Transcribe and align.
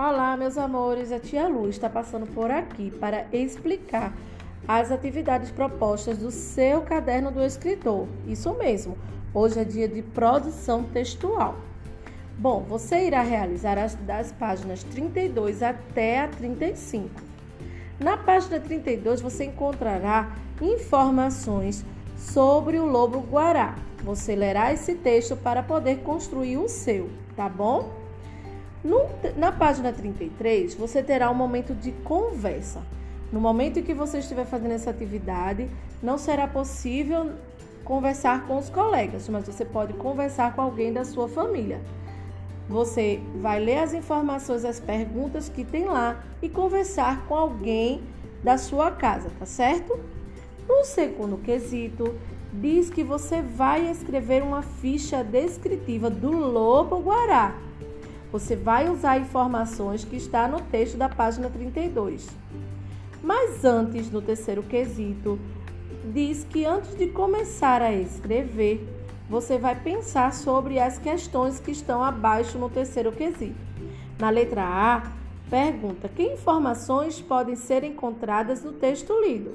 Olá, 0.00 0.36
meus 0.36 0.56
amores, 0.56 1.10
a 1.10 1.18
tia 1.18 1.48
Lu 1.48 1.68
está 1.68 1.90
passando 1.90 2.24
por 2.24 2.52
aqui 2.52 2.88
para 2.88 3.26
explicar 3.32 4.16
as 4.68 4.92
atividades 4.92 5.50
propostas 5.50 6.18
do 6.18 6.30
seu 6.30 6.82
caderno 6.82 7.32
do 7.32 7.42
escritor. 7.42 8.06
Isso 8.24 8.54
mesmo, 8.54 8.96
hoje 9.34 9.58
é 9.58 9.64
dia 9.64 9.88
de 9.88 10.00
produção 10.00 10.84
textual. 10.84 11.56
Bom, 12.38 12.60
você 12.60 13.08
irá 13.08 13.22
realizar 13.22 13.76
as 13.76 13.96
das 13.96 14.30
páginas 14.30 14.84
32 14.84 15.64
até 15.64 16.20
a 16.20 16.28
35. 16.28 17.10
Na 17.98 18.16
página 18.16 18.60
32 18.60 19.20
você 19.20 19.46
encontrará 19.46 20.32
informações 20.62 21.84
sobre 22.16 22.78
o 22.78 22.86
lobo 22.86 23.18
guará. 23.18 23.74
Você 24.04 24.36
lerá 24.36 24.72
esse 24.72 24.94
texto 24.94 25.36
para 25.36 25.60
poder 25.60 26.04
construir 26.04 26.56
o 26.56 26.68
seu, 26.68 27.10
tá 27.34 27.48
bom? 27.48 27.97
No, 28.82 29.08
na 29.36 29.50
página 29.50 29.92
33, 29.92 30.74
você 30.74 31.02
terá 31.02 31.30
um 31.30 31.34
momento 31.34 31.74
de 31.74 31.90
conversa. 31.90 32.80
No 33.32 33.40
momento 33.40 33.78
em 33.78 33.82
que 33.82 33.92
você 33.92 34.18
estiver 34.18 34.46
fazendo 34.46 34.72
essa 34.72 34.90
atividade, 34.90 35.68
não 36.02 36.16
será 36.16 36.46
possível 36.46 37.32
conversar 37.84 38.46
com 38.46 38.56
os 38.56 38.70
colegas, 38.70 39.28
mas 39.28 39.46
você 39.46 39.64
pode 39.64 39.94
conversar 39.94 40.54
com 40.54 40.62
alguém 40.62 40.92
da 40.92 41.04
sua 41.04 41.28
família. 41.28 41.80
Você 42.68 43.20
vai 43.40 43.58
ler 43.58 43.78
as 43.78 43.92
informações, 43.94 44.64
as 44.64 44.78
perguntas 44.78 45.48
que 45.48 45.64
tem 45.64 45.86
lá 45.86 46.22
e 46.40 46.48
conversar 46.48 47.26
com 47.26 47.34
alguém 47.34 48.02
da 48.44 48.56
sua 48.56 48.90
casa, 48.90 49.30
tá 49.38 49.46
certo? 49.46 49.98
No 50.68 50.84
segundo 50.84 51.38
quesito, 51.38 52.14
diz 52.52 52.90
que 52.90 53.02
você 53.02 53.42
vai 53.42 53.90
escrever 53.90 54.42
uma 54.42 54.62
ficha 54.62 55.24
descritiva 55.24 56.08
do 56.08 56.30
lobo 56.30 57.00
guará 57.00 57.67
você 58.30 58.54
vai 58.54 58.90
usar 58.90 59.18
informações 59.18 60.04
que 60.04 60.16
está 60.16 60.46
no 60.46 60.60
texto 60.60 60.96
da 60.96 61.08
página 61.08 61.48
32. 61.48 62.28
Mas 63.22 63.64
antes, 63.64 64.10
no 64.10 64.20
terceiro 64.20 64.62
quesito, 64.62 65.38
diz 66.12 66.44
que 66.44 66.64
antes 66.64 66.94
de 66.96 67.08
começar 67.08 67.82
a 67.82 67.92
escrever, 67.92 68.86
você 69.28 69.58
vai 69.58 69.74
pensar 69.74 70.32
sobre 70.32 70.78
as 70.78 70.98
questões 70.98 71.58
que 71.60 71.70
estão 71.70 72.02
abaixo 72.02 72.58
no 72.58 72.68
terceiro 72.68 73.12
quesito. 73.12 73.56
Na 74.18 74.30
letra 74.30 74.62
A, 74.62 75.10
pergunta: 75.50 76.08
que 76.08 76.22
informações 76.22 77.20
podem 77.20 77.56
ser 77.56 77.84
encontradas 77.84 78.62
no 78.62 78.72
texto 78.72 79.12
lido? 79.20 79.54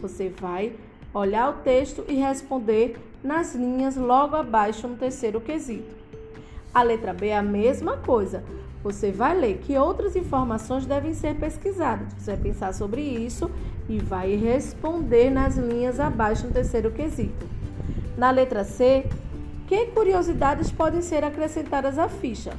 Você 0.00 0.28
vai 0.28 0.72
olhar 1.12 1.50
o 1.50 1.62
texto 1.62 2.04
e 2.08 2.14
responder 2.14 2.98
nas 3.22 3.54
linhas 3.54 3.96
logo 3.96 4.36
abaixo 4.36 4.86
no 4.86 4.96
terceiro 4.96 5.40
quesito. 5.40 5.96
A 6.74 6.82
letra 6.82 7.12
B 7.12 7.28
é 7.28 7.36
a 7.36 7.42
mesma 7.42 7.96
coisa. 7.96 8.44
Você 8.82 9.10
vai 9.10 9.36
ler 9.36 9.58
que 9.58 9.76
outras 9.76 10.14
informações 10.14 10.86
devem 10.86 11.12
ser 11.12 11.34
pesquisadas. 11.34 12.12
Você 12.14 12.32
vai 12.32 12.40
pensar 12.40 12.72
sobre 12.72 13.00
isso 13.00 13.50
e 13.88 13.98
vai 13.98 14.36
responder 14.36 15.30
nas 15.30 15.56
linhas 15.56 15.98
abaixo 15.98 16.46
no 16.46 16.52
terceiro 16.52 16.90
quesito. 16.90 17.46
Na 18.16 18.30
letra 18.30 18.64
C, 18.64 19.06
que 19.66 19.86
curiosidades 19.86 20.70
podem 20.70 21.02
ser 21.02 21.24
acrescentadas 21.24 21.98
à 21.98 22.08
ficha? 22.08 22.52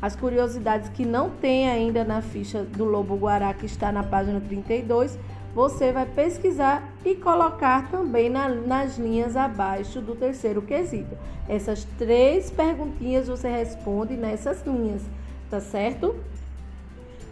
As 0.00 0.16
curiosidades 0.16 0.88
que 0.88 1.04
não 1.04 1.28
tem 1.28 1.68
ainda 1.68 2.04
na 2.04 2.22
ficha 2.22 2.62
do 2.62 2.84
Lobo 2.84 3.16
Guará, 3.16 3.52
que 3.52 3.66
está 3.66 3.92
na 3.92 4.02
página 4.02 4.40
32, 4.40 5.18
você 5.54 5.92
vai 5.92 6.06
pesquisar 6.06 6.88
e 7.04 7.14
colocar 7.14 7.90
também 7.90 8.28
na, 8.28 8.48
nas 8.48 8.98
linhas 8.98 9.36
abaixo 9.36 10.00
do 10.00 10.14
terceiro 10.14 10.62
quesito. 10.62 11.16
Essas 11.48 11.84
três 11.98 12.50
perguntinhas 12.50 13.28
você 13.28 13.48
responde 13.48 14.14
nessas 14.14 14.64
linhas, 14.64 15.02
tá 15.50 15.60
certo? 15.60 16.14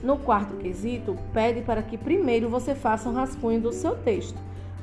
No 0.02 0.16
quarto 0.16 0.56
quesito, 0.56 1.16
pede 1.32 1.60
para 1.62 1.82
que 1.82 1.96
primeiro 1.96 2.48
você 2.48 2.74
faça 2.74 3.08
um 3.08 3.14
rascunho 3.14 3.60
do 3.60 3.72
seu 3.72 3.96
texto, 3.96 4.38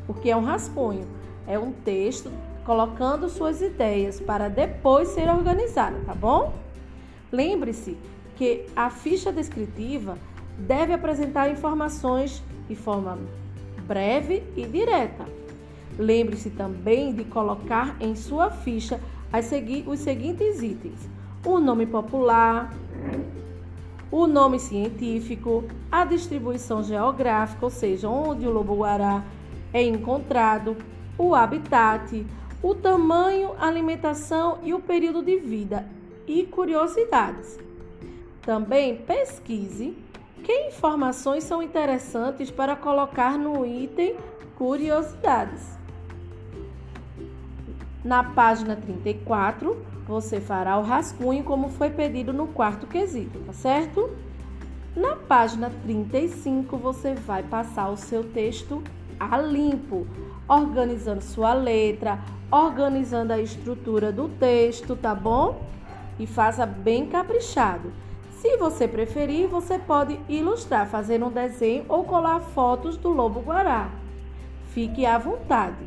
porque 0.07 0.29
é 0.29 0.35
um 0.35 0.43
rascunho, 0.43 1.07
é 1.47 1.57
um 1.59 1.71
texto 1.71 2.31
colocando 2.65 3.29
suas 3.29 3.61
ideias 3.61 4.19
para 4.19 4.49
depois 4.49 5.09
ser 5.09 5.29
organizada, 5.29 5.97
tá 6.05 6.13
bom? 6.13 6.53
Lembre-se 7.31 7.97
que 8.35 8.65
a 8.75 8.89
ficha 8.89 9.31
descritiva 9.31 10.17
deve 10.57 10.93
apresentar 10.93 11.49
informações 11.49 12.43
de 12.67 12.75
forma 12.75 13.17
breve 13.85 14.43
e 14.55 14.65
direta. 14.65 15.25
Lembre-se 15.97 16.49
também 16.49 17.13
de 17.13 17.23
colocar 17.23 17.95
em 17.99 18.15
sua 18.15 18.49
ficha 18.49 18.99
os 19.87 19.99
seguintes 19.99 20.61
itens: 20.61 21.09
o 21.45 21.59
nome 21.59 21.85
popular, 21.85 22.73
o 24.11 24.27
nome 24.27 24.59
científico, 24.59 25.63
a 25.91 26.05
distribuição 26.05 26.83
geográfica, 26.83 27.65
ou 27.65 27.69
seja, 27.69 28.09
onde 28.09 28.47
o 28.47 28.51
lobo-guará 28.51 29.23
é 29.73 29.83
encontrado, 29.83 30.77
o 31.17 31.35
habitat, 31.35 32.25
o 32.61 32.73
tamanho, 32.73 33.51
alimentação 33.59 34.59
e 34.63 34.73
o 34.73 34.79
período 34.79 35.21
de 35.21 35.37
vida 35.37 35.85
e 36.27 36.43
curiosidades. 36.43 37.59
Também 38.41 38.97
pesquise 38.97 39.97
que 40.43 40.67
informações 40.67 41.43
são 41.43 41.61
interessantes 41.61 42.51
para 42.51 42.75
colocar 42.75 43.37
no 43.37 43.65
item 43.65 44.15
Curiosidades? 44.55 45.75
Na 48.03 48.23
página 48.23 48.75
34, 48.75 49.83
você 50.07 50.39
fará 50.39 50.77
o 50.77 50.83
rascunho 50.83 51.43
como 51.43 51.69
foi 51.69 51.89
pedido 51.89 52.31
no 52.31 52.47
quarto 52.47 52.85
quesito, 52.85 53.39
tá 53.39 53.53
certo? 53.53 54.11
Na 54.95 55.15
página 55.15 55.71
35, 55.83 56.77
você 56.77 57.15
vai 57.15 57.41
passar 57.41 57.89
o 57.89 57.97
seu 57.97 58.23
texto 58.23 58.83
a 59.19 59.37
limpo, 59.37 60.05
organizando 60.47 61.21
sua 61.21 61.53
letra, 61.53 62.19
organizando 62.51 63.33
a 63.33 63.39
estrutura 63.39 64.11
do 64.11 64.29
texto, 64.29 64.95
tá 64.95 65.15
bom? 65.15 65.61
E 66.19 66.27
faça 66.27 66.65
bem 66.65 67.07
caprichado. 67.07 67.91
Se 68.41 68.57
você 68.57 68.87
preferir, 68.87 69.47
você 69.47 69.79
pode 69.79 70.19
ilustrar, 70.27 70.87
fazer 70.87 71.23
um 71.23 71.31
desenho 71.31 71.85
ou 71.87 72.03
colar 72.03 72.39
fotos 72.39 72.97
do 72.97 73.09
lobo 73.09 73.39
guará. 73.39 73.89
Fique 74.73 75.05
à 75.05 75.17
vontade. 75.17 75.85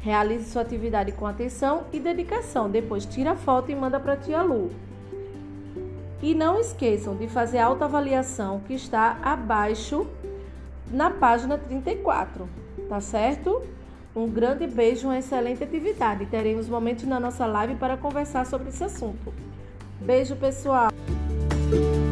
Realize 0.00 0.50
sua 0.50 0.62
atividade 0.62 1.12
com 1.12 1.26
atenção 1.26 1.84
e 1.92 2.00
dedicação. 2.00 2.70
Depois 2.70 3.04
tira 3.04 3.32
a 3.32 3.36
foto 3.36 3.70
e 3.70 3.74
manda 3.74 4.00
para 4.00 4.14
a 4.14 4.16
tia 4.16 4.42
Lu. 4.42 4.70
E 6.22 6.34
não 6.34 6.58
esqueçam 6.58 7.16
de 7.16 7.28
fazer 7.28 7.58
a 7.58 7.66
autoavaliação 7.66 8.60
que 8.60 8.74
está 8.74 9.18
abaixo 9.22 10.06
na 10.90 11.10
página 11.10 11.58
34, 11.58 12.48
tá 12.88 13.00
certo? 13.00 13.62
Um 14.16 14.28
grande 14.28 14.66
beijo, 14.66 15.08
uma 15.08 15.18
excelente 15.18 15.62
atividade. 15.62 16.26
Teremos 16.26 16.68
momentos 16.68 17.04
na 17.04 17.20
nossa 17.20 17.44
live 17.46 17.74
para 17.74 17.96
conversar 17.96 18.46
sobre 18.46 18.68
esse 18.68 18.84
assunto. 18.84 19.34
Beijo, 20.00 20.36
pessoal! 20.36 20.93
Bye. 21.74 22.03